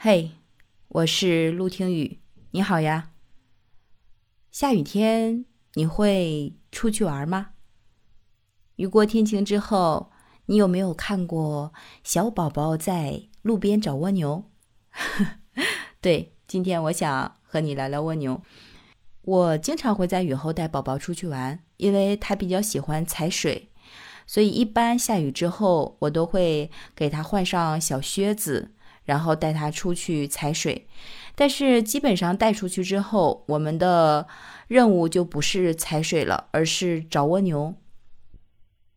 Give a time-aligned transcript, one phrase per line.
[0.00, 0.30] 嘿，
[0.86, 2.20] 我是陆听雨，
[2.52, 3.10] 你好呀。
[4.52, 5.44] 下雨天
[5.74, 7.48] 你会出去玩吗？
[8.76, 10.12] 雨过天晴之后，
[10.46, 11.72] 你有没有看过
[12.04, 14.44] 小宝宝在路边找蜗牛？
[16.00, 18.40] 对，今天我想和你聊聊蜗牛。
[19.22, 23.72] 我经常会在雨后带宝宝出去玩，因为他比较喜欢踩水，
[24.28, 28.76] 所以一般下雨之后，我都会给他换上小靴子。
[29.08, 30.86] 然后带它出去踩水，
[31.34, 34.28] 但是基本上带出去之后，我们的
[34.66, 37.74] 任务就不是踩水了，而是找蜗牛。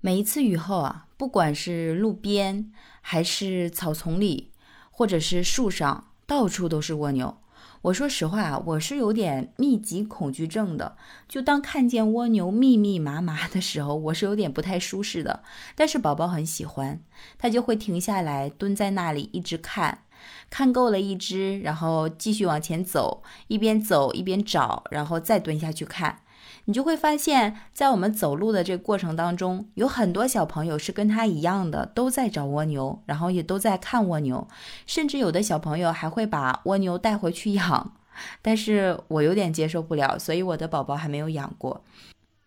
[0.01, 4.51] 每一次雨后啊，不管是路边还是草丛里，
[4.89, 7.37] 或者是树上，到处都是蜗牛。
[7.83, 10.97] 我说实话，我是有点密集恐惧症的。
[11.27, 15.41] 就当看见蜗牛密密麻麻的时候，我是有点不太舒适的。
[15.75, 17.01] 但是宝宝很喜欢，
[17.39, 20.03] 他就会停下来蹲在那里一直看，
[20.49, 26.19] 看够了一只，然后继续往前走，一边走一边找，然后再蹲下去看。
[26.65, 34.47] 你就会发现，在我们走路的这个过程当中，有很多小朋友是跟他一样的，都在找蜗牛，然后也都在看蜗牛，
[34.85, 37.93] 甚至有的小朋友还会把蜗牛带回去养。
[38.41, 41.83] 但是我有点接受不了，所以我的宝宝还没有养过。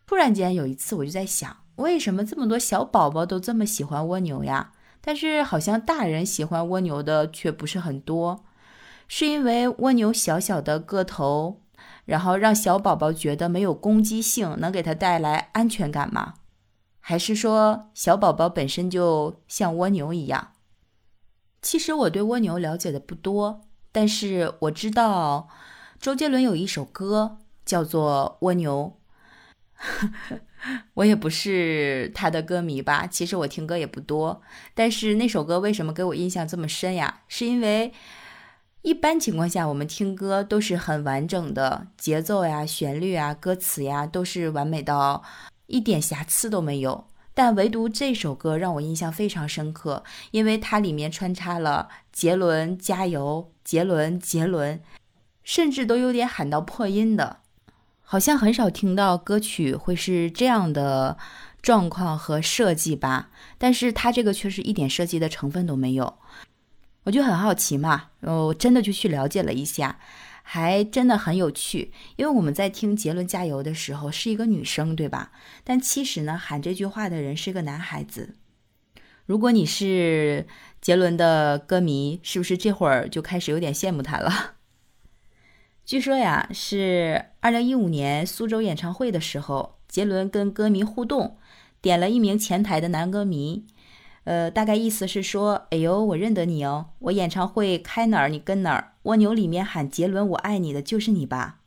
[0.07, 4.71] 突然间有一次，我就在想，为什么这么多小宝宝都这么喜欢蜗牛呀？
[5.05, 8.45] 但是好像大人喜欢蜗牛的却不是很多，
[9.07, 11.61] 是因为蜗牛小小的个头？
[12.07, 16.35] 然后让小宝宝觉得没有攻击性，能给他带来安全感吗？
[17.01, 20.53] 还是说小宝宝本身就像蜗牛一样？
[21.61, 25.49] 其实我对蜗牛了解的不多，但是我知道
[26.01, 28.99] 周杰伦有一首歌叫做《蜗牛》。
[30.95, 33.07] 我也不是他的歌迷吧？
[33.07, 34.43] 其实我听歌也不多，
[34.75, 37.23] 但是那首歌为什么给我印象这么深呀？
[37.29, 37.93] 是因为。
[38.87, 45.23] 一般情况下，我们听歌都是很完整的节奏呀、旋律啊、歌词呀，都是完美到
[45.69, 47.07] 一点瑕疵都没有。
[47.33, 54.79] 但唯独这首歌让我印象非常深刻，因为它里面穿插了“杰伦加油，杰伦杰伦”，
[55.43, 57.39] 甚至都有点喊到破音的，
[58.05, 61.19] 好像很少听到歌曲会是这样的
[61.61, 63.31] 状况和设计吧。
[63.59, 66.19] 但是它这个却是一点设计的成分都没有。
[67.05, 69.99] 我就很好奇嘛，我真的就去了解了一下，
[70.43, 71.93] 还真的很有趣。
[72.17, 75.33] 因为我们在听杰伦加油的时候是一个女生，对吧？
[75.65, 78.37] 但其实呢，喊这句话的人是个男孩子。
[79.27, 80.47] 如果你是
[80.81, 84.55] 杰伦的歌迷，是不是这会儿就开始有点羡慕他了？
[85.85, 91.37] 据说呀，是二零一五年苏州演唱会的时候，杰伦跟歌迷互动，
[91.83, 93.67] 点了一名前台的男歌迷。
[94.25, 101.61] 呃，大概意思是说，哎呦，我认得你哦，我演唱会开哪儿你跟哪儿，蜗牛里面喊杰伦我爱你的就是你吧？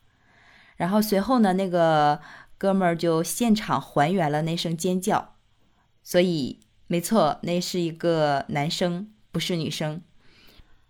[0.77, 2.19] 然后随后呢，那个
[2.57, 5.35] 哥们儿就现场还原了那声尖叫，
[6.01, 10.01] 所以没错，那是一个男生，不是女生。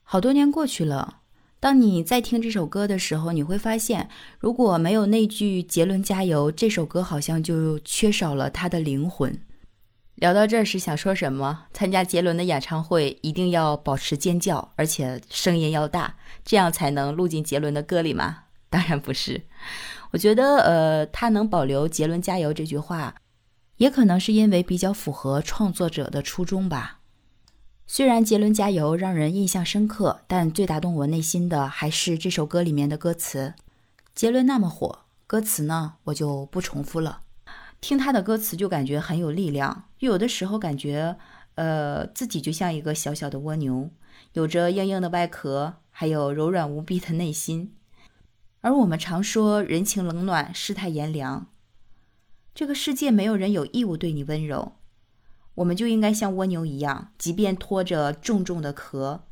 [0.04, 1.20] 好多年过去了，
[1.68, 4.08] 当你在听这首歌的时候，你会发现，
[4.40, 9.38] 如果没有那句杰伦加油，这首歌好像就缺少了他的灵魂。
[10.16, 11.66] 聊到这儿是想说什么？
[11.74, 18.44] 参加杰伦的演唱会一定要保持尖叫，而且声音要大，这样才能录进杰伦的歌里吗？
[18.72, 19.42] 当然不是。
[20.12, 23.16] 我觉得，呃，他能保留“杰伦加油”这句话，
[23.76, 26.97] 也可能是因为比较符合创作者的初衷吧。
[27.90, 33.54] 虽然“杰伦加油”让人印象深刻，但最打动我内心的还是这首歌里面的歌词。
[34.14, 37.22] 杰伦那么火，歌词呢，我就不重复了。
[37.80, 41.16] 听他的歌词就感觉很有力量，有的时候感觉，
[41.56, 43.90] 呃，自己就像一个小小的蜗牛，
[44.34, 47.74] 有着硬硬的外壳，还有柔软无比的内心。
[48.60, 51.48] 而我们常说人情冷暖，世态炎凉，
[52.54, 54.74] 这个世界没有人有义务对你温柔，
[55.58, 59.26] 我们就应该像蜗牛一样，即便拖着重重的壳，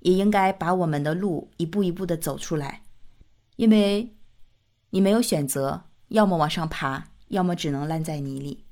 [0.00, 2.82] 也应该把我们的路一步一步的走出来，
[3.56, 4.14] 因为
[4.90, 7.08] 你没有选择，要么往上爬。
[7.28, 8.64] 要么只能烂在泥里，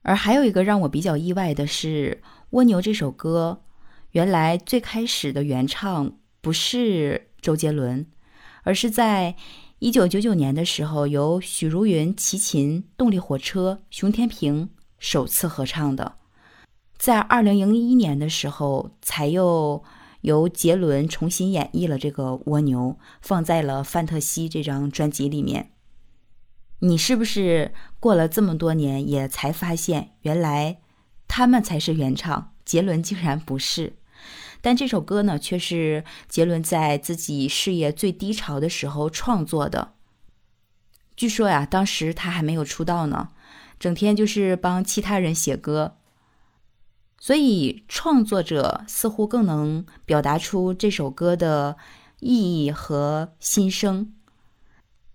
[0.00, 2.22] 而还有一个让我比较意外的是，
[2.52, 3.64] 《蜗牛》这首歌，
[4.12, 8.06] 原来最开始的原唱不是周杰伦，
[8.62, 9.36] 而是在
[9.78, 16.16] 一九九九年的时候，由许茹芸、齐秦、动力火车、熊天平首次合唱的，
[16.96, 19.84] 在二零零一年的时候，才又
[20.22, 25.72] 由杰伦重新演绎了这个《蜗牛》，放在了《范特西》这张专辑里面。
[26.80, 30.78] 你是不是过了这么多年也才发现，原来
[31.28, 33.96] 他们才是原唱，杰伦竟然不是？
[34.60, 39.92] 但这首歌呢，却是杰伦在自己事业最低潮的时候创作的。
[41.14, 43.28] 据说呀，当时他还没有出道呢，
[43.78, 45.96] 整天就是帮其他人写歌，
[47.18, 51.76] 所以创作者似乎更能表达出这首歌的
[52.20, 54.12] 意义和心声。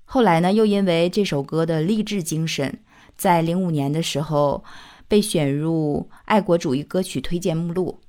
[0.05, 2.83] 后来呢，又因为这首歌的励志精神，
[3.15, 4.63] 在零五年的时候
[5.07, 8.01] 被选入爱国主义歌曲推荐目录。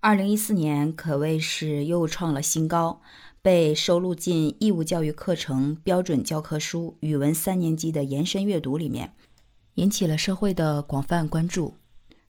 [0.00, 3.02] 二零一四年可谓是又创了新高。
[3.42, 9.14] 被收录进义务教育课程标准教科书语文三年级的延伸阅读里面，
[9.76, 11.76] 引起了社会的广泛关注。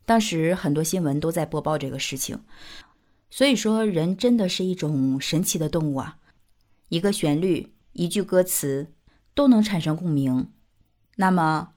[0.06, 2.40] 当时很多新闻都在播报这个事情。
[3.30, 6.18] 所以说，人真的是一种神奇的动物啊！
[6.88, 8.94] 一个旋律、一句歌词
[9.34, 10.52] 都能产生共鸣。
[11.18, 11.74] 那么，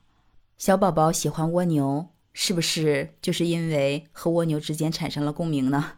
[0.57, 5.97] 小宝宝喜欢蜗牛，是不是就是因为和蜗牛之间产生了共鸣呢？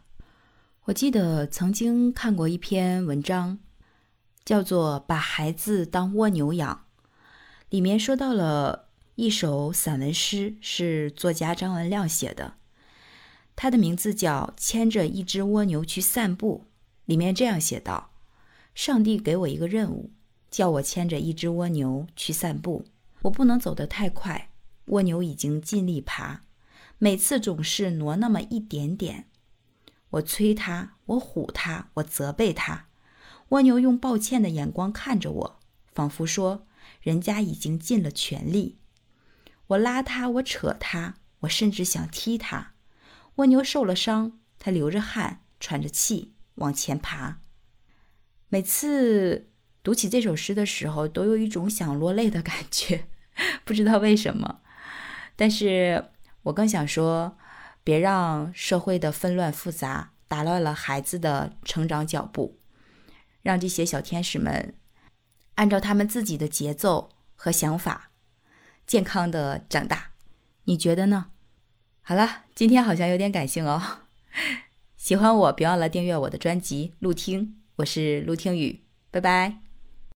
[0.88, 3.58] 我记得曾经看过一篇文章，
[4.42, 6.86] 叫做《把孩子当蜗牛养》，
[7.68, 12.54] 里面说到了一首散文诗，是作家张文亮写的，
[13.54, 16.64] 他的名字叫《牵着一只蜗牛去散步》。
[17.04, 18.12] 里面这样写道
[18.74, 20.10] ：“上帝给我一个任务，
[20.50, 22.86] 叫我牵着一只蜗牛去散步。
[23.20, 24.48] 我不能走得太快，
[24.86, 26.40] 蜗牛已经尽力爬，
[26.96, 29.26] 每次总是挪那么一点点。”
[30.10, 32.86] 我催他，我唬他，我责备他。
[33.50, 35.60] 蜗牛用抱歉的眼光看着我，
[35.92, 36.66] 仿佛说
[37.02, 38.78] ：“人家已经尽了全力。”
[39.68, 42.72] 我拉他，我扯他，我甚至想踢他。
[43.36, 47.40] 蜗牛受了伤，它流着汗，喘着气往前爬。
[48.48, 49.50] 每次
[49.82, 53.08] 读起这首诗的时候，都有一种想落泪的感觉，
[53.66, 54.60] 不知道为什么。
[55.36, 56.06] 但是
[56.44, 57.36] 我更想说。
[57.88, 62.58] 别让社会的纷乱复杂打乱了孩子的成长脚步，
[63.40, 64.74] 让这些小天使们
[65.54, 68.10] 按照他们自己的节奏和想法
[68.86, 70.10] 健康的长大。
[70.64, 71.30] 你觉得呢？
[72.02, 73.82] 好了，今天好像有点感性哦。
[74.98, 77.46] 喜欢我，别忘了订阅我的专辑《陆听》，
[77.76, 79.67] 我是陆听雨，拜拜。